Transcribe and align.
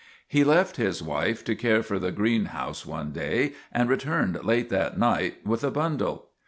He 0.27 0.43
left 0.43 0.77
his 0.77 1.03
wife 1.03 1.43
to 1.45 1.53
care 1.53 1.83
for 1.83 1.99
the 1.99 2.11
greenhouse 2.11 2.87
one 2.87 3.11
day 3.11 3.53
and 3.71 3.87
re 3.87 3.97
turned 3.97 4.43
late 4.43 4.69
that 4.69 4.97
night 4.97 5.45
with 5.45 5.63
a 5.63 5.69
bundle. 5.69 6.29